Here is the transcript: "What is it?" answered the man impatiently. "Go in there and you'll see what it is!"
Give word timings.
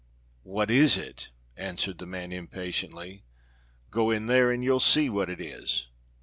"What 0.41 0.71
is 0.71 0.97
it?" 0.97 1.29
answered 1.55 1.99
the 1.99 2.07
man 2.07 2.31
impatiently. 2.31 3.23
"Go 3.91 4.09
in 4.09 4.25
there 4.25 4.51
and 4.51 4.63
you'll 4.63 4.79
see 4.79 5.11
what 5.11 5.29
it 5.29 5.39
is!" 5.39 5.89